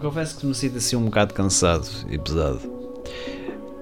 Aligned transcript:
confesso 0.00 0.38
que 0.38 0.46
me 0.46 0.54
sinto 0.54 0.78
assim 0.78 0.96
um 0.96 1.04
bocado 1.04 1.34
cansado 1.34 1.86
e 2.10 2.18
pesado. 2.18 2.60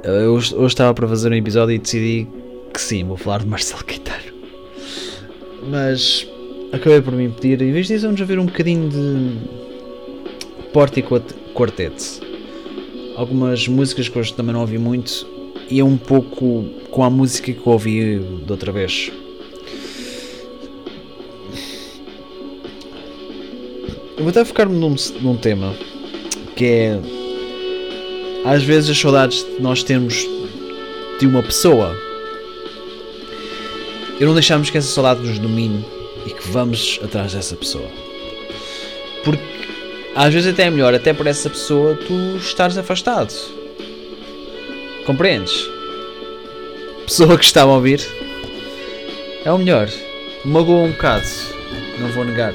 Eu 0.02 0.34
hoje 0.34 0.54
hoje 0.54 0.66
estava 0.66 0.92
para 0.94 1.08
fazer 1.08 1.30
um 1.30 1.34
episódio 1.34 1.74
e 1.74 1.78
decidi 1.78 2.26
que 2.72 2.80
sim, 2.80 3.04
vou 3.04 3.16
falar 3.16 3.38
de 3.40 3.46
Marcelo 3.46 3.84
Caetano. 3.84 4.32
Mas 5.70 6.26
acabei 6.72 7.00
por 7.00 7.12
me 7.12 7.24
impedir. 7.24 7.60
Em 7.62 7.72
vez 7.72 7.86
disso, 7.86 8.06
vamos 8.06 8.20
ver 8.20 8.38
um 8.38 8.46
bocadinho 8.46 8.88
de 8.88 10.68
Porta 10.72 11.00
e 11.00 11.02
Quart- 11.02 11.32
Quartet. 11.54 12.20
Algumas 13.16 13.66
músicas 13.66 14.08
que 14.08 14.18
hoje 14.18 14.32
também 14.34 14.52
não 14.52 14.60
ouvi 14.60 14.78
muito 14.78 15.26
e 15.68 15.80
é 15.80 15.84
um 15.84 15.96
pouco 15.96 16.64
com 16.90 17.02
a 17.02 17.10
música 17.10 17.52
que 17.52 17.68
ouvi 17.68 18.18
da 18.46 18.54
outra 18.54 18.70
vez. 18.72 19.10
Eu 24.16 24.24
vou 24.24 24.28
até 24.30 24.44
focar-me 24.44 24.76
num, 24.76 24.94
num 25.20 25.36
tema 25.36 25.74
que 26.58 26.64
é 26.64 27.00
às 28.44 28.64
vezes 28.64 28.90
as 28.90 28.98
saudades 28.98 29.44
que 29.44 29.62
nós 29.62 29.84
temos 29.84 30.26
de 31.20 31.26
uma 31.26 31.40
pessoa 31.40 31.96
e 34.18 34.24
não 34.24 34.34
deixamos 34.34 34.68
que 34.68 34.76
essa 34.76 34.88
saudade 34.88 35.20
nos 35.20 35.38
domine 35.38 35.84
e 36.26 36.30
que 36.30 36.48
vamos 36.48 36.98
atrás 37.04 37.32
dessa 37.32 37.54
pessoa. 37.54 37.88
Porque 39.22 39.42
às 40.16 40.34
vezes 40.34 40.52
até 40.52 40.64
é 40.64 40.70
melhor, 40.70 40.92
até 40.94 41.12
por 41.12 41.28
essa 41.28 41.48
pessoa, 41.48 41.94
tu 41.94 42.36
estares 42.38 42.76
afastado. 42.76 43.32
Compreendes? 45.06 45.64
Pessoa 47.06 47.38
que 47.38 47.44
está 47.44 47.62
a 47.62 47.66
ouvir 47.66 48.04
é 49.44 49.52
o 49.52 49.58
melhor. 49.58 49.88
Magoa 50.44 50.88
um 50.88 50.90
bocado, 50.90 51.28
não 52.00 52.08
vou 52.08 52.24
negar. 52.24 52.54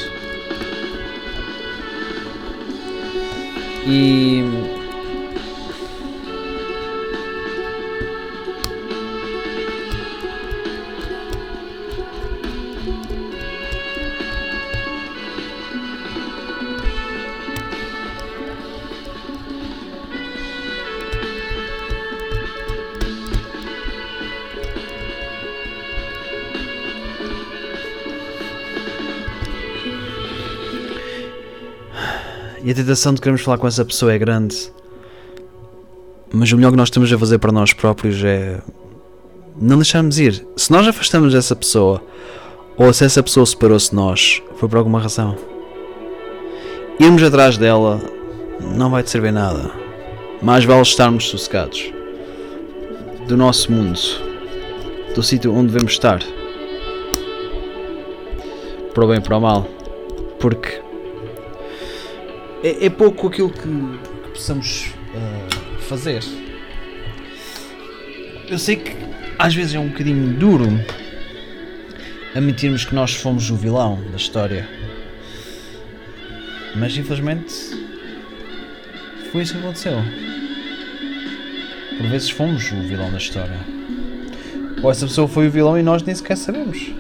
E 3.86 4.83
E 32.64 32.72
a 32.72 32.73
tentação 32.73 33.14
de 33.14 33.19
queremos 33.19 33.42
falar 33.42 33.58
com 33.58 33.67
essa 33.67 33.83
pessoa 33.83 34.14
é 34.14 34.17
grande. 34.17 34.72
Mas 36.31 36.50
o 36.53 36.56
melhor 36.56 36.72
que 36.72 36.78
nós 36.78 36.89
temos 36.89 37.11
a 37.11 37.20
fazer 37.20 37.38
para 37.38 37.52
nós 37.52 37.73
próprios 37.73 38.23
é 38.23 38.61
não 39.59 39.75
deixarmos 39.75 40.17
ir. 40.17 40.47
Se 40.55 40.72
nós 40.72 40.88
afastamos 40.88 41.33
dessa 41.33 41.58
pessoa, 41.58 42.02
ou 42.78 42.94
se 42.94 43.03
essa 43.03 43.22
pessoa 43.22 43.45
separou-se 43.45 43.89
de 43.89 43.95
nós, 43.97 44.42
foi 44.55 44.70
por 44.70 44.78
alguma 44.78 45.02
razão. 45.02 45.36
Irmos 47.02 47.22
atrás 47.22 47.58
dela 47.58 48.02
não 48.61 48.89
vai 48.89 49.03
te 49.03 49.09
servir 49.09 49.33
nada. 49.33 49.70
Mais 50.42 50.64
vale 50.64 50.83
estarmos 50.83 51.27
sossegados 51.27 51.92
do 53.27 53.36
nosso 53.36 53.70
mundo, 53.73 54.00
do 55.14 55.22
sítio 55.22 55.53
onde 55.53 55.73
devemos 55.73 55.92
estar, 55.92 56.23
para 58.94 59.03
o 59.03 59.08
bem 59.08 59.17
e 59.17 59.22
para 59.22 59.38
o 59.38 59.42
mal, 59.42 59.67
porque 60.39 60.83
é, 62.64 62.86
é 62.86 62.89
pouco 62.89 63.28
aquilo 63.28 63.50
que, 63.50 63.59
que 63.59 64.30
possamos 64.30 64.94
ah, 65.14 65.81
fazer. 65.81 66.23
Eu 68.47 68.58
sei 68.58 68.78
que 68.78 68.95
às 69.38 69.54
vezes 69.54 69.76
é 69.76 69.80
um 69.80 69.89
bocadinho 69.89 70.33
duro 70.33 70.67
admitirmos 72.33 72.86
que 72.86 72.95
nós 72.95 73.14
fomos 73.14 73.49
o 73.49 73.55
vilão 73.55 74.02
da 74.10 74.17
história, 74.17 74.67
mas 76.76 76.95
infelizmente 76.98 77.54
foi 79.32 79.43
isso 79.43 79.54
que 79.54 79.59
aconteceu. 79.59 79.98
Por 81.98 82.08
vezes 82.08 82.30
fomos 82.30 82.71
o 82.71 82.82
vilão 82.82 83.11
da 83.11 83.17
história. 83.17 83.59
Ou 84.82 84.89
essa 84.89 85.05
pessoa 85.05 85.27
foi 85.27 85.48
o 85.48 85.52
vilão 85.52 85.77
e 85.77 85.83
nós 85.83 86.04
nem 86.04 86.14
sequer 86.14 86.38
sabemos. 86.38 86.92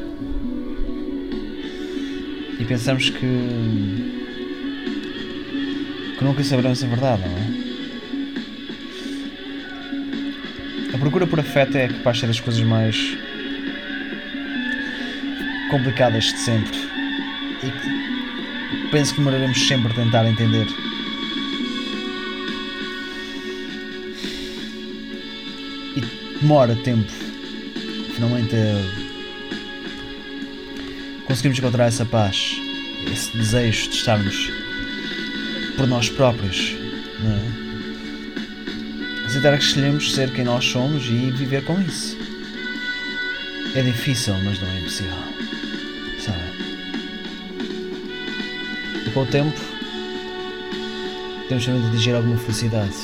E 2.59 2.65
pensamos 2.65 3.09
que 3.09 4.02
nunca 6.23 6.43
saberemos 6.43 6.83
a 6.83 6.87
verdade, 6.87 7.21
não 7.27 7.37
é? 7.37 7.73
A 10.95 10.97
procura 10.97 11.27
por 11.27 11.39
afeto 11.39 11.77
é 11.77 11.87
capaz 11.89 12.15
de 12.15 12.21
ser 12.21 12.27
das 12.27 12.39
coisas 12.39 12.61
mais 12.61 13.17
complicadas 15.69 16.25
de 16.25 16.39
sempre 16.39 16.77
e 17.61 17.69
que 17.71 18.87
penso 18.89 19.13
que 19.13 19.19
demoraremos 19.19 19.67
sempre 19.67 19.91
a 19.91 19.95
tentar 19.95 20.25
entender. 20.25 20.67
E 25.97 26.01
demora 26.39 26.75
tempo 26.75 27.11
finalmente 28.15 28.55
a 28.55 28.79
conseguirmos 31.25 31.59
encontrar 31.59 31.87
essa 31.87 32.05
paz, 32.05 32.55
esse 33.11 33.35
desejo 33.35 33.89
de 33.89 33.95
estarmos 33.95 34.62
por 35.75 35.87
nós 35.87 36.09
próprios. 36.09 36.75
Não 37.19 37.31
é? 37.31 37.63
Aceitar 39.25 39.57
que 39.57 39.63
escolhemos 39.63 40.13
ser 40.13 40.31
quem 40.31 40.43
nós 40.43 40.65
somos 40.65 41.05
e 41.05 41.31
viver 41.31 41.63
com 41.65 41.81
isso. 41.81 42.17
É 43.75 43.81
difícil, 43.81 44.35
mas 44.43 44.59
não 44.59 44.67
é 44.69 44.79
impossível. 44.79 45.17
Sabe? 46.19 46.39
E 49.07 49.09
com 49.09 49.23
o 49.23 49.25
tempo, 49.25 49.59
temos 51.49 51.65
também 51.65 51.81
de 51.81 51.87
atingir 51.87 52.13
alguma 52.13 52.37
felicidade. 52.37 52.95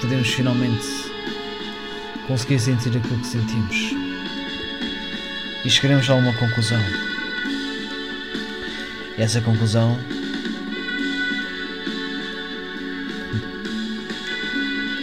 Podemos 0.00 0.28
finalmente 0.28 0.86
conseguir 2.26 2.58
sentir 2.58 2.96
aquilo 2.96 3.18
que 3.18 3.26
sentimos. 3.26 3.76
E 5.64 5.70
chegaremos 5.70 6.10
a 6.10 6.12
alguma 6.12 6.34
conclusão. 6.34 7.03
E 9.16 9.22
essa 9.22 9.40
conclusão 9.40 9.98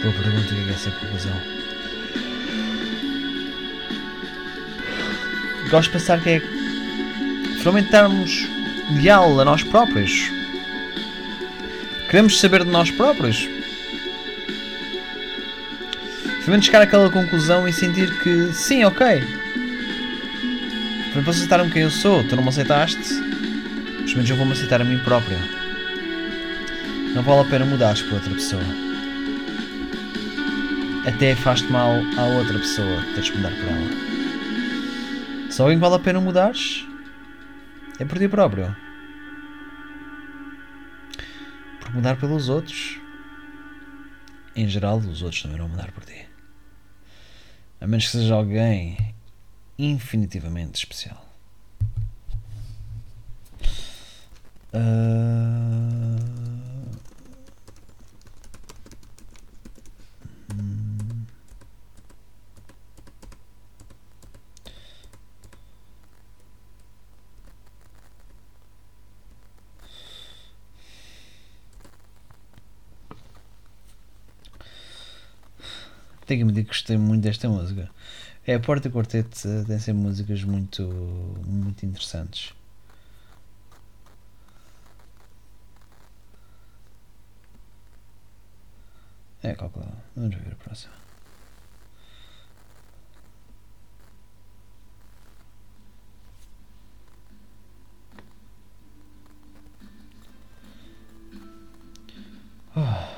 Boa 0.02 0.14
pergunta, 0.14 0.52
o 0.52 0.58
é 0.58 0.64
que 0.64 0.70
é 0.70 0.72
essa 0.72 0.90
conclusão? 0.90 1.40
Gosto 5.70 5.84
de 5.84 5.92
pensar 5.92 6.20
que 6.20 6.28
é 6.28 6.40
finalmente 7.58 7.86
estarmos 7.86 8.48
leal 9.00 9.38
a 9.38 9.44
nós 9.44 9.62
próprios. 9.62 10.28
Queremos 12.10 12.40
saber 12.40 12.64
de 12.64 12.70
nós 12.70 12.90
próprios. 12.90 13.48
Finalmente 16.40 16.66
chegar 16.66 16.82
àquela 16.82 17.08
conclusão 17.08 17.68
e 17.68 17.72
sentir 17.72 18.10
que 18.22 18.52
sim, 18.52 18.82
ok. 18.82 19.06
Para 21.12 21.22
posso 21.22 21.38
aceitar-me 21.38 21.70
quem 21.70 21.82
eu 21.82 21.90
sou, 21.90 22.24
tu 22.24 22.34
não 22.34 22.42
me 22.42 22.48
aceitaste, 22.48 23.31
pelo 24.12 24.24
menos 24.24 24.30
eu 24.30 24.36
vou-me 24.36 24.52
aceitar 24.52 24.78
a 24.78 24.84
mim 24.84 24.98
próprio. 25.04 25.38
Não 27.14 27.22
vale 27.22 27.40
a 27.40 27.50
pena 27.50 27.64
mudares 27.64 28.02
para 28.02 28.16
outra 28.16 28.30
pessoa. 28.34 28.62
Até 31.06 31.34
faz-te 31.34 31.72
mal 31.72 31.92
à 32.18 32.24
outra 32.38 32.58
pessoa 32.58 33.02
teres 33.14 33.24
de 33.24 33.36
mudar 33.38 33.52
por 33.52 33.64
ela. 33.64 35.50
Se 35.50 35.62
alguém 35.62 35.78
vale 35.78 35.94
a 35.94 35.98
pena 35.98 36.20
mudares, 36.20 36.86
é 37.98 38.04
por 38.04 38.18
ti 38.18 38.28
próprio. 38.28 38.76
Por 41.80 41.94
mudar 41.94 42.16
pelos 42.16 42.50
outros, 42.50 43.00
em 44.54 44.68
geral, 44.68 44.98
os 44.98 45.22
outros 45.22 45.40
também 45.40 45.56
vão 45.56 45.70
mudar 45.70 45.90
por 45.90 46.04
ti. 46.04 46.26
A 47.80 47.86
menos 47.86 48.04
que 48.04 48.12
seja 48.12 48.34
alguém 48.34 49.14
infinitivamente 49.78 50.74
especial. 50.74 51.31
Ah. 54.74 55.12
Tenho 76.26 76.38
que 76.38 76.44
admitir 76.44 76.64
que 76.64 76.68
gostei 76.68 76.96
muito 76.96 77.22
desta 77.22 77.48
música. 77.48 77.90
É, 78.46 78.54
a 78.54 78.60
Porta 78.60 78.88
Quartet 78.88 79.28
eh, 79.46 79.64
tem 79.66 79.78
sempre 79.78 80.02
músicas 80.02 80.42
muito, 80.44 80.82
muito 81.46 81.84
interessantes. 81.84 82.54
É, 89.42 89.54
calculado. 89.54 89.96
Vamos 90.14 90.36
ver 90.36 90.52
a 90.52 90.56
próxima. 90.56 90.92
Oh. 102.76 103.12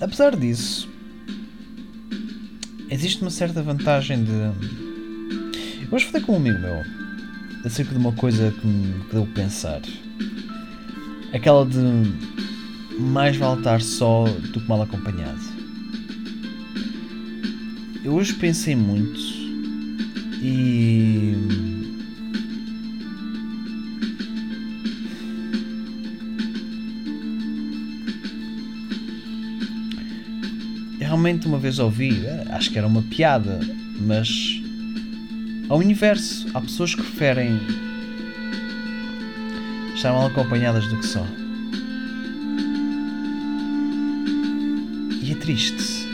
Apesar 0.00 0.36
disso, 0.36 0.88
existe 2.90 3.22
uma 3.22 3.30
certa 3.30 3.62
vantagem 3.62 4.22
de. 4.22 4.30
Hoje 5.90 6.04
falei 6.04 6.22
com 6.22 6.34
um 6.34 6.36
amigo 6.36 6.58
meu 6.58 7.03
acerca 7.64 7.92
de 7.92 7.98
uma 7.98 8.12
coisa 8.12 8.52
que 8.52 8.66
me 8.66 9.04
deu 9.10 9.26
pensar. 9.26 9.80
Aquela 11.32 11.64
de 11.64 11.78
mais 13.00 13.36
vale 13.36 13.58
estar 13.58 13.80
só 13.80 14.24
do 14.24 14.60
que 14.60 14.68
mal 14.68 14.82
acompanhado. 14.82 15.40
Eu 18.04 18.12
hoje 18.14 18.34
pensei 18.34 18.76
muito 18.76 19.18
e. 20.42 21.34
Realmente 30.98 31.46
uma 31.46 31.58
vez 31.58 31.78
ouvi, 31.78 32.24
acho 32.50 32.70
que 32.70 32.78
era 32.78 32.86
uma 32.86 33.02
piada, 33.02 33.60
mas 34.00 34.63
ao 35.68 35.78
universo 35.78 36.46
há 36.54 36.60
pessoas 36.60 36.94
que 36.94 37.02
preferem 37.02 37.60
estar 39.94 40.12
mal 40.12 40.26
acompanhadas 40.26 40.86
do 40.86 40.98
que 40.98 41.06
só. 41.06 41.26
E 45.22 45.32
é 45.32 45.34
triste. 45.36 46.06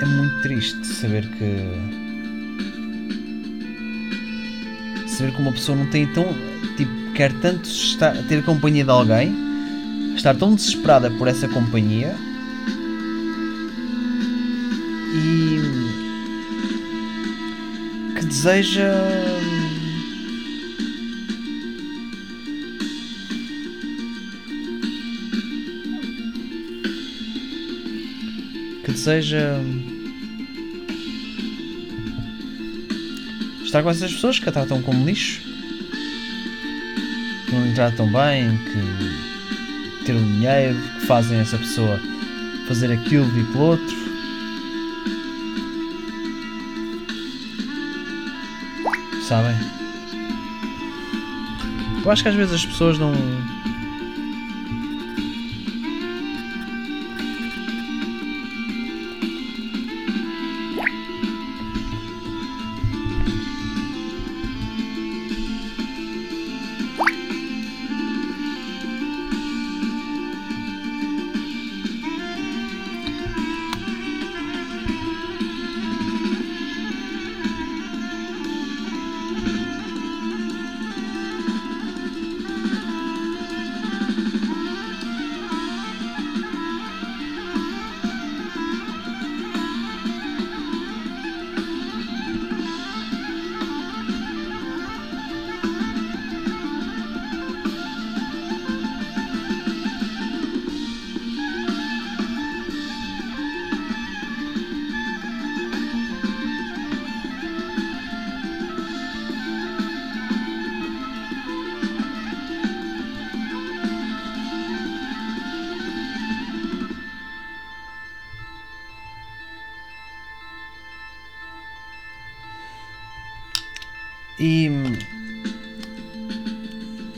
É 0.00 0.04
muito 0.04 0.42
triste 0.42 0.86
saber 0.86 1.26
que. 1.28 1.56
Saber 5.08 5.32
que 5.32 5.40
uma 5.40 5.52
pessoa 5.52 5.78
não 5.78 5.86
tem 5.86 6.06
tão. 6.08 6.26
Tipo, 6.76 7.12
quer 7.14 7.32
tanto 7.40 7.68
estar, 7.68 8.14
ter 8.28 8.44
companhia 8.44 8.84
de 8.84 8.90
alguém, 8.90 9.34
estar 10.14 10.34
tão 10.36 10.54
desesperada 10.54 11.10
por 11.12 11.26
essa 11.26 11.48
companhia 11.48 12.14
deseja. 18.38 18.92
que 28.84 28.92
deseja 28.92 29.60
estar 33.64 33.82
com 33.82 33.90
essas 33.90 34.12
pessoas 34.12 34.38
que 34.38 34.48
a 34.48 34.52
tratam 34.52 34.80
como 34.82 35.04
lixo, 35.04 35.42
que 37.46 37.52
não 37.52 37.66
lhe 37.66 37.74
tratam 37.74 38.06
bem, 38.06 38.56
que 38.56 40.04
tiram 40.04 40.22
dinheiro, 40.22 40.76
que 41.00 41.06
fazem 41.06 41.40
essa 41.40 41.58
pessoa 41.58 42.00
fazer 42.68 42.92
aquilo 42.92 43.26
e 43.36 43.44
aquilo 43.52 43.58
outro. 43.58 44.07
Sabem? 49.28 49.54
Eu 52.02 52.10
acho 52.10 52.22
que 52.22 52.30
às 52.30 52.34
vezes 52.34 52.54
as 52.54 52.64
pessoas 52.64 52.98
não. 52.98 53.12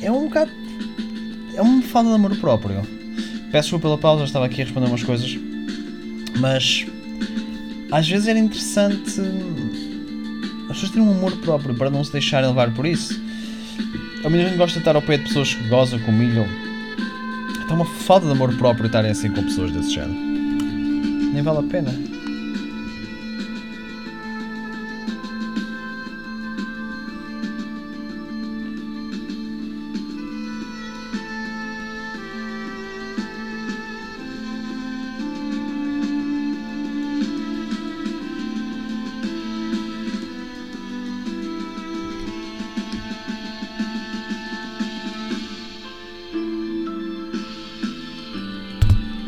É 0.02 0.10
um 0.10 0.24
bocado. 0.24 0.50
É 1.54 1.62
uma 1.62 1.82
falta 1.82 2.08
de 2.08 2.14
amor 2.14 2.36
próprio. 2.36 2.82
Peço 3.50 3.64
desculpa 3.64 3.82
pela 3.82 3.98
pausa, 3.98 4.24
estava 4.24 4.46
aqui 4.46 4.62
a 4.62 4.64
responder 4.64 4.88
umas 4.88 5.02
coisas. 5.02 5.38
Mas. 6.38 6.86
Às 7.90 8.08
vezes 8.08 8.28
era 8.28 8.38
interessante. 8.38 9.20
As 10.68 10.76
pessoas 10.76 10.92
terem 10.92 11.06
um 11.06 11.10
amor 11.10 11.36
próprio 11.38 11.74
para 11.74 11.90
não 11.90 12.04
se 12.04 12.12
deixarem 12.12 12.48
levar 12.48 12.72
por 12.72 12.86
isso. 12.86 13.20
A 14.24 14.28
minha 14.30 14.46
gente 14.46 14.56
gosta 14.56 14.74
de 14.74 14.78
estar 14.78 14.94
ao 14.94 15.02
pé 15.02 15.16
de 15.16 15.24
pessoas 15.24 15.54
que 15.54 15.68
gozam, 15.68 15.98
que 15.98 16.08
humilham. 16.08 16.46
Então, 17.64 17.76
uma 17.76 17.84
falta 17.84 18.26
de 18.26 18.32
amor 18.32 18.54
próprio 18.56 18.86
estarem 18.86 19.10
assim 19.10 19.30
com 19.30 19.42
pessoas 19.42 19.72
desse 19.72 19.94
género. 19.94 20.12
Nem 20.12 21.42
vale 21.42 21.58
a 21.58 21.62
pena. 21.62 22.09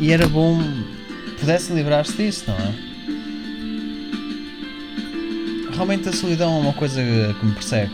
E 0.03 0.11
era 0.11 0.27
bom 0.27 0.59
pudessem 1.39 1.77
livrar-se 1.77 2.17
disso, 2.17 2.47
não 2.49 2.57
é? 2.57 2.75
Realmente 5.77 6.09
a 6.09 6.13
solidão 6.13 6.57
é 6.57 6.61
uma 6.61 6.73
coisa 6.73 7.01
que 7.39 7.47
me 7.47 7.53
persegue. 7.53 7.93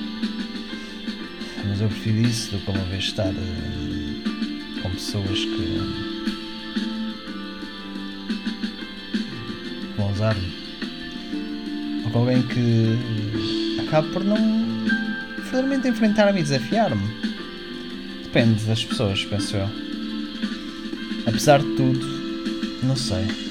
Mas 1.69 1.83
eu 1.83 1.89
prefiro 1.89 2.27
isso 2.27 2.53
do 2.53 2.61
que 2.61 2.71
uma 2.71 2.83
vez 2.85 3.05
estar 3.05 3.29
eh, 3.29 4.83
com 4.83 4.89
pessoas 4.89 5.39
que 5.39 5.79
vão 9.99 10.11
usar-me. 10.11 10.51
Ou 12.07 12.11
com 12.11 12.21
alguém 12.21 12.41
que 12.41 13.83
acaba 13.87 14.09
por 14.09 14.25
não 14.25 14.39
verdadeiramente 15.43 15.89
enfrentar-me 15.89 16.41
e 16.41 16.43
desafiar-me. 16.43 17.07
Depende 18.25 18.65
das 18.65 18.83
pessoas, 18.83 19.23
penso 19.27 19.59
eu. 19.59 19.88
Apesar 21.29 21.61
de 21.61 21.77
tudo, 21.77 22.07
não 22.83 22.97
sei. 22.97 23.48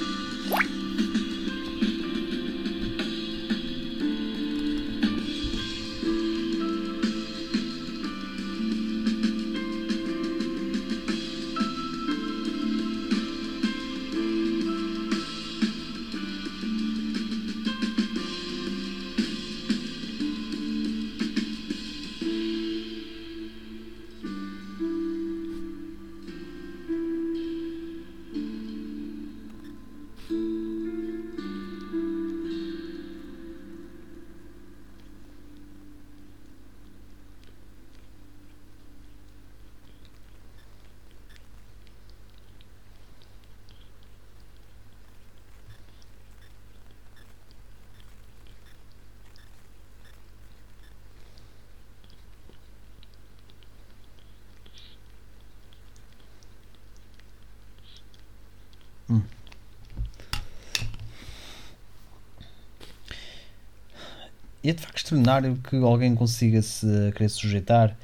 E 64.68 64.70
é 64.70 64.74
de 64.74 64.82
facto 64.82 64.98
extraordinário 64.98 65.56
que 65.64 65.78
alguém 65.78 66.14
consiga 66.14 66.62
se 66.62 66.86
querer 67.14 67.30
sujeitar, 67.30 67.98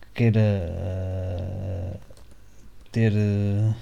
que 0.00 0.08
queira 0.12 0.40
uh, 1.94 2.00
ter. 2.90 3.12
Uh, 3.12 3.72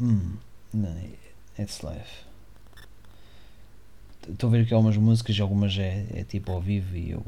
hum, 0.00 0.38
não, 0.72 0.96
it's 1.58 1.82
life. 1.82 2.24
Estou 4.26 4.48
a 4.48 4.52
ver 4.52 4.66
que 4.66 4.72
algumas 4.72 4.96
músicas 4.96 5.36
e 5.36 5.42
algumas 5.42 5.76
é, 5.76 6.06
é 6.10 6.24
tipo 6.24 6.52
ao 6.52 6.60
vivo 6.62 6.96
e 6.96 7.10
eu 7.10 7.22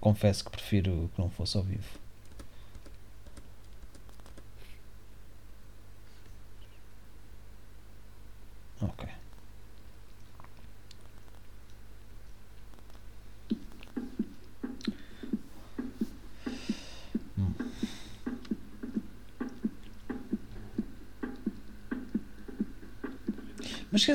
confesso 0.00 0.44
que 0.44 0.52
prefiro 0.52 1.10
que 1.16 1.20
não 1.20 1.28
fosse 1.28 1.56
ao 1.56 1.64
vivo. 1.64 1.98
Ok. 8.82 9.04
Hum. 17.38 17.54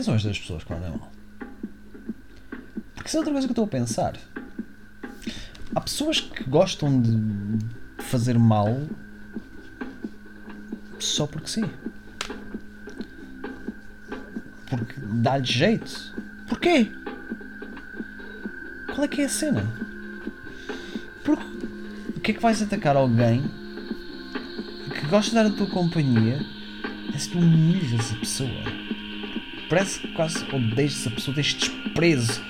São 0.03 0.15
estas 0.15 0.37
pessoas 0.39 0.63
que 0.63 0.73
mandam 0.73 0.97
mal? 0.97 1.11
Porque 2.93 3.07
isso 3.07 3.17
é 3.17 3.19
outra 3.19 3.33
coisa 3.33 3.47
que 3.47 3.51
eu 3.51 3.53
estou 3.53 3.65
a 3.65 3.67
pensar. 3.67 4.17
Há 5.73 5.81
pessoas 5.81 6.19
que 6.19 6.43
gostam 6.43 7.01
de 7.01 8.03
fazer 8.03 8.37
mal 8.37 8.81
só 10.99 11.27
porque 11.27 11.47
sim 11.47 11.69
porque 14.69 14.93
dá-lhe 14.99 15.45
jeito. 15.45 16.13
Porquê? 16.47 16.91
Qual 18.87 19.03
é 19.03 19.07
que 19.07 19.21
é 19.21 19.25
a 19.25 19.29
cena? 19.29 19.65
Porque 21.23 21.43
o 22.15 22.19
que 22.19 22.31
é 22.31 22.33
que 22.33 22.41
vais 22.41 22.61
atacar 22.61 22.95
alguém 22.95 23.43
que 24.99 25.07
gosta 25.07 25.29
de 25.29 25.35
dar 25.35 25.45
a 25.45 25.57
tua 25.57 25.67
companhia 25.67 26.39
é 27.13 27.17
se 27.17 27.29
tu 27.29 27.37
humilhas 27.37 27.93
essa 27.93 28.15
pessoa? 28.15 28.84
Parece 29.69 29.99
que 29.99 30.07
quase 30.09 30.45
odeias 30.53 30.93
essa 30.93 31.09
pessoa, 31.09 31.35
tens 31.35 31.53
desprezo 31.53 32.41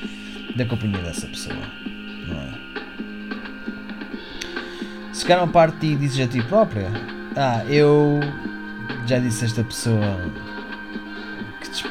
da 0.55 0.65
companhia 0.65 1.01
dessa 1.01 1.27
pessoa, 1.27 1.55
não 2.27 2.41
é? 2.41 2.65
Se 5.13 5.25
calhar 5.25 5.43
uma 5.43 5.51
parte 5.51 5.77
de 5.77 5.91
ti 5.91 5.95
dizes 5.95 6.19
a 6.19 6.27
ti 6.27 6.41
própria: 6.43 6.89
Ah, 7.35 7.63
eu 7.67 8.19
já 9.07 9.19
disse 9.19 9.45
a 9.45 9.47
esta 9.47 9.63
pessoa 9.63 10.19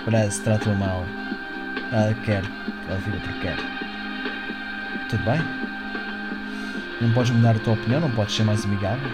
Parece, 0.05 0.43
trata-o 0.43 0.75
mal. 0.77 1.05
Ela 1.91 2.13
quer, 2.25 2.43
ela 2.89 3.01
fica 3.01 3.17
porque 3.19 3.41
quer. 3.41 3.57
Tudo 5.09 5.25
bem? 5.25 5.41
Não 7.01 7.13
podes 7.15 7.31
mudar 7.31 7.57
a 7.57 7.59
tua 7.59 7.73
opinião, 7.73 8.03
não 8.03 8.11
podes 8.11 8.35
ser 8.35 8.45
mais 8.45 8.65
amigável. 8.65 9.11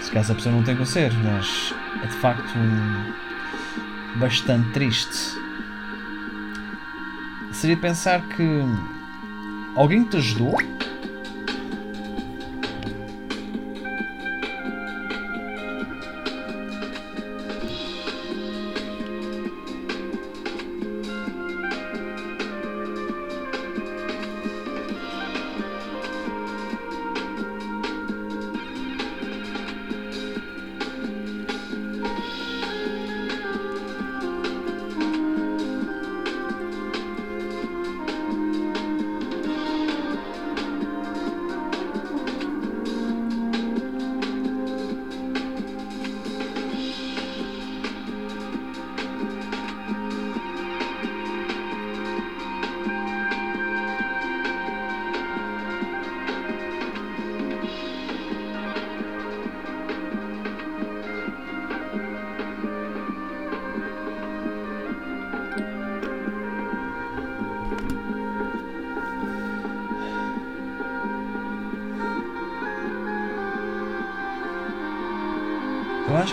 Se 0.00 0.10
caso 0.10 0.32
a 0.32 0.34
pessoa 0.34 0.54
não 0.54 0.62
tem 0.62 0.76
que 0.76 0.82
mas 0.82 1.74
é 2.02 2.06
de 2.06 2.14
facto 2.16 2.58
um, 2.58 3.27
bastante 4.18 4.70
triste. 4.72 5.38
Seria 7.52 7.76
pensar 7.76 8.20
que 8.28 8.62
alguém 9.74 10.04
te 10.04 10.16
ajudou 10.16 10.58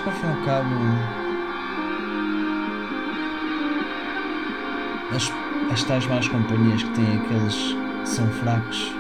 que 0.06 0.10
ao 0.10 0.16
fim 0.16 0.28
e 0.28 0.30
ao 0.30 0.46
cabo 0.46 0.76
as, 5.16 5.32
as 5.72 5.84
tais 5.84 6.06
más 6.08 6.28
companhias 6.28 6.84
que 6.84 6.90
têm 6.92 7.18
aqueles 7.18 7.56
que 7.56 8.10
são 8.10 8.28
fracos, 8.30 8.94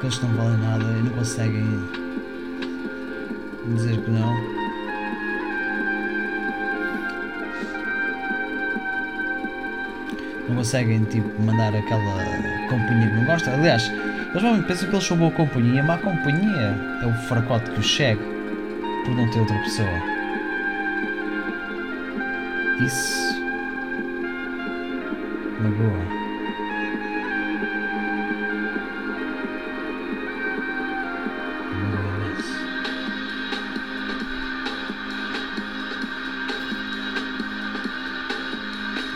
que 0.00 0.26
não 0.26 0.34
valem 0.34 0.58
nada 0.58 0.84
e 0.84 1.02
não 1.02 1.12
conseguem 1.12 1.88
dizer 3.74 3.98
que 4.02 4.10
não. 4.10 4.34
Não 10.48 10.56
conseguem 10.56 11.04
tipo 11.04 11.40
mandar 11.40 11.74
aquela 11.74 12.24
companhia 12.68 13.08
que 13.08 13.16
não 13.16 13.24
gosta. 13.24 13.50
Aliás, 13.52 13.88
eles 13.88 14.42
realmente 14.42 14.66
pensam 14.66 14.88
que 14.90 14.94
eles 14.94 15.06
são 15.06 15.16
boa 15.16 15.30
companhia, 15.30 15.82
má 15.82 15.96
companhia 15.96 16.76
é 17.02 17.06
o 17.06 17.14
fracote 17.28 17.70
que 17.70 17.80
os 17.80 17.86
chega 17.86 18.31
por 19.04 19.14
não 19.14 19.28
ter 19.30 19.40
outra 19.40 19.58
pessoa. 19.58 19.88
Isso 22.80 23.40
magoa. 25.60 26.22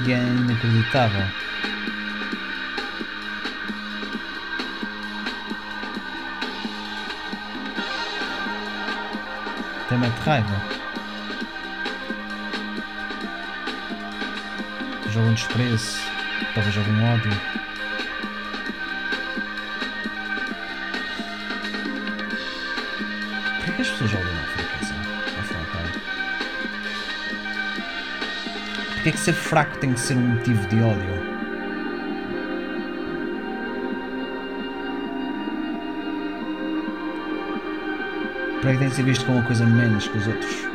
E 0.07 0.13
é 0.13 0.19
inacreditável. 0.19 1.46
Mete 9.95 10.19
raiva. 10.19 10.61
Joga 15.11 15.29
um 15.29 15.35
desprezo, 15.35 16.01
talvez 16.55 16.75
joga 16.75 16.91
um 16.91 17.15
ódio. 17.15 17.31
Porquê 23.57 23.73
que 23.73 23.83
as 23.83 23.89
pessoas 23.91 24.11
jogam 24.11 24.35
na 24.35 24.43
fraqueza? 24.43 24.95
Ao 25.37 25.45
fraco? 25.45 26.01
Porquê 28.95 29.13
que 29.13 29.19
ser 29.19 29.35
fraco 29.35 29.79
tem 29.79 29.93
que 29.93 30.01
ser 30.01 30.17
um 30.17 30.21
motivo 30.21 30.67
de 30.67 30.83
ódio? 30.83 31.26
Para 38.67 38.73
que 38.73 38.81
tem 38.81 38.89
de 38.89 38.97
ser 38.97 39.05
visto 39.05 39.25
como 39.25 39.39
uma 39.39 39.47
coisa 39.47 39.65
menos 39.65 40.09
que 40.09 40.19
os 40.19 40.27
outros? 40.27 40.66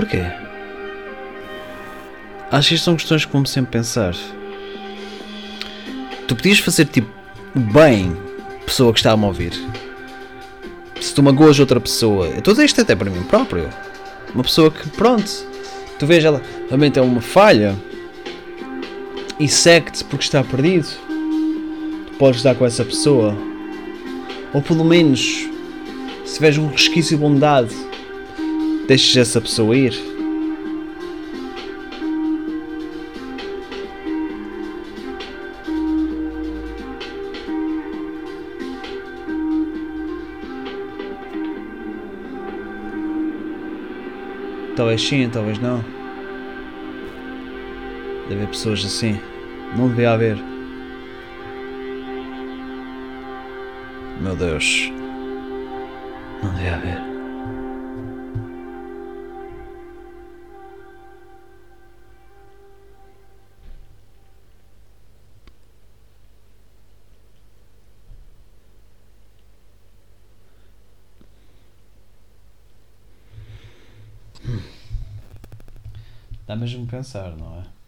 Porquê? 0.00 0.22
Acho 2.50 2.68
que 2.70 2.74
isto 2.74 2.84
são 2.84 2.96
questões 2.96 3.26
que 3.26 3.32
vou 3.34 3.44
sempre 3.44 3.72
pensar. 3.72 4.14
Tu 6.26 6.34
podias 6.34 6.58
fazer 6.58 6.86
tipo 6.86 7.10
bem, 7.54 8.16
pessoa 8.64 8.94
que 8.94 8.98
está-me 9.00 9.22
a 9.24 9.26
ouvir. 9.26 9.52
Se 10.98 11.14
tu 11.14 11.22
magoas 11.22 11.60
outra 11.60 11.78
pessoa, 11.78 12.28
eu 12.28 12.38
estou 12.38 12.52
a 12.52 12.54
dizer 12.54 12.64
isto 12.64 12.80
até 12.80 12.96
para 12.96 13.10
mim 13.10 13.22
próprio. 13.24 13.68
Uma 14.34 14.42
pessoa 14.42 14.70
que, 14.70 14.88
pronto, 14.88 15.30
tu 15.98 16.06
vês 16.06 16.24
ela 16.24 16.40
também 16.70 16.90
tem 16.90 17.02
uma 17.02 17.20
falha 17.20 17.76
e 19.38 19.46
segue-te 19.48 20.02
porque 20.04 20.24
está 20.24 20.42
perdido. 20.42 20.88
Tu 22.06 22.12
podes 22.18 22.38
estar 22.38 22.54
com 22.54 22.64
essa 22.64 22.86
pessoa. 22.86 23.36
Ou 24.54 24.62
pelo 24.62 24.82
menos, 24.82 25.46
se 26.24 26.36
tiveres 26.36 26.56
um 26.56 26.68
resquício 26.68 27.18
de 27.18 27.22
bondade, 27.22 27.89
deixes 28.90 29.16
essa 29.16 29.40
pessoa 29.40 29.76
ir. 29.76 29.92
Talvez 44.74 45.00
sim, 45.00 45.30
talvez 45.30 45.60
não. 45.60 45.84
Deve 48.28 48.42
haver 48.42 48.48
pessoas 48.48 48.84
assim. 48.84 49.20
Não 49.76 49.88
devia 49.88 50.14
haver. 50.14 50.36
Meu 54.20 54.34
Deus. 54.34 54.90
Não 56.42 56.52
devia 56.54 56.74
haver. 56.74 57.09
Dá 76.50 76.56
mesmo 76.56 76.84
pensar, 76.84 77.36
não 77.36 77.60
é? 77.60 77.79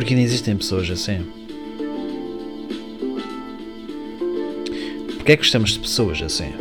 Porque 0.00 0.14
ainda 0.14 0.24
existem 0.24 0.56
pessoas 0.56 0.88
assim. 0.88 1.26
Porquê 5.14 5.32
é 5.32 5.36
que 5.36 5.42
gostamos 5.42 5.72
de 5.72 5.78
pessoas 5.78 6.22
assim? 6.22 6.52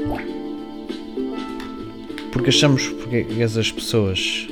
Porque 2.34 2.50
achamos 2.50 2.86
porque 2.90 3.26
essas 3.40 3.72
pessoas 3.72 4.46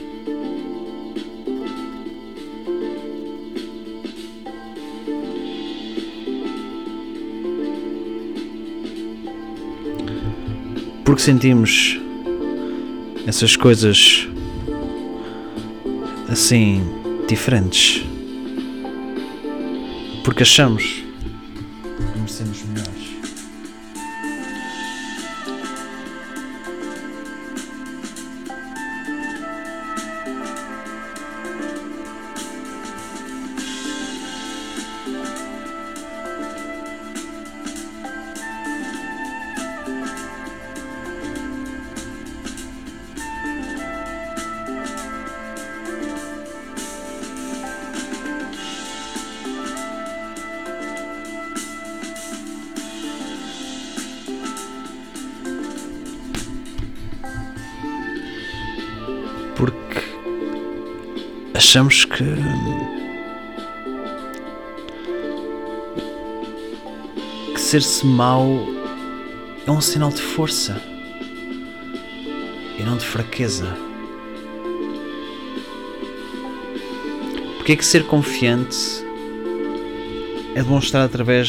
porque 11.04 11.21
sentimos 11.21 12.00
essas 13.28 13.58
coisas 13.58 14.30
assim 16.30 16.82
diferentes 17.28 18.08
porque 20.28 20.44
achamos 20.44 20.84
que 20.84 22.20
merecemos 22.20 22.62
melhores. 22.66 22.97
Achamos 61.78 62.06
que 62.06 62.24
que 67.54 67.62
ser-se 67.62 68.04
mau 68.04 68.68
é 69.63 69.70
um 69.70 69.80
sinal 69.80 70.10
de 70.10 70.20
força 70.20 70.82
e 72.80 72.84
não 72.84 72.98
de 72.98 73.06
fraqueza. 73.06 73.78
Porque 77.58 77.74
é 77.74 77.76
que 77.76 77.86
ser 77.86 78.08
confiante 78.08 79.06
é 80.56 80.63
demonstrar 80.63 81.04
através 81.06 81.48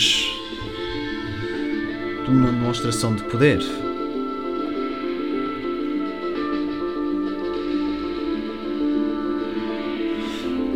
de 2.25 2.31
uma 2.31 2.51
demonstração 2.53 3.17
de 3.17 3.23
poder? 3.25 3.88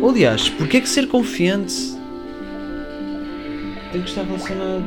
Ou, 0.03 0.09
aliás, 0.09 0.49
porque 0.49 0.75
é 0.75 0.81
que 0.81 0.89
ser 0.89 1.07
confiante 1.07 1.95
tem 3.93 4.01
que 4.01 4.09
estar 4.09 4.23
relacionado? 4.23 4.83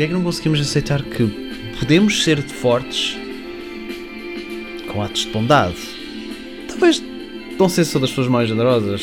Porquê 0.00 0.06
é 0.06 0.14
que 0.14 0.18
não 0.18 0.24
conseguimos 0.24 0.58
aceitar 0.62 1.02
que 1.02 1.26
podemos 1.78 2.24
ser 2.24 2.40
fortes 2.40 3.18
com 4.90 5.02
atos 5.02 5.26
de 5.26 5.30
bondade? 5.30 5.76
Talvez 6.68 7.04
não 7.58 7.68
sei 7.68 7.84
se 7.84 7.90
sou 7.90 8.00
das 8.00 8.08
pessoas 8.08 8.28
mais 8.28 8.48
generosas 8.48 9.02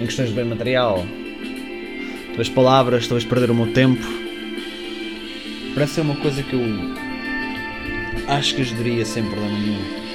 em 0.00 0.04
questões 0.04 0.30
de 0.30 0.34
bem 0.34 0.44
material. 0.44 1.06
Talvez 2.26 2.48
palavras, 2.48 3.06
talvez 3.06 3.24
perder 3.24 3.48
o 3.48 3.54
meu 3.54 3.72
tempo. 3.72 4.02
Parece 5.72 5.94
ser 5.94 6.00
uma 6.00 6.16
coisa 6.16 6.42
que 6.42 6.54
eu 6.54 6.64
acho 8.26 8.56
que 8.56 8.62
ajudaria 8.62 9.04
sem 9.04 9.22
problema 9.22 9.56
nenhum. 9.56 10.05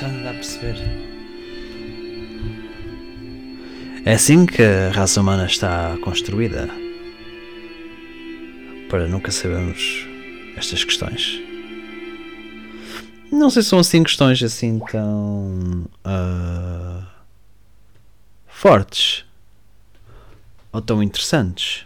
Dar 0.00 0.30
a 0.30 0.34
perceber. 0.34 0.76
É 4.04 4.12
assim 4.12 4.44
que 4.44 4.62
a 4.62 4.90
raça 4.90 5.20
humana 5.20 5.46
está 5.46 5.96
construída. 6.02 6.68
Para 8.90 9.08
nunca 9.08 9.30
sabermos 9.30 10.06
estas 10.56 10.84
questões. 10.84 11.40
Não 13.32 13.48
sei 13.50 13.62
se 13.62 13.70
são 13.70 13.78
assim 13.78 14.02
questões 14.02 14.42
assim 14.42 14.78
tão 14.78 15.86
uh, 16.04 17.06
fortes 18.46 19.24
ou 20.70 20.82
tão 20.82 21.02
interessantes. 21.02 21.82